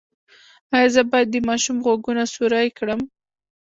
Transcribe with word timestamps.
ایا 0.75 0.87
زه 0.95 1.01
باید 1.11 1.27
د 1.31 1.35
ماشوم 1.47 1.77
غوږونه 1.85 2.23
سورۍ 2.33 2.67
کړم؟ 2.77 3.01